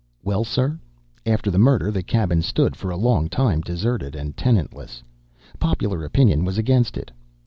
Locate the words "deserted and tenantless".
3.61-5.03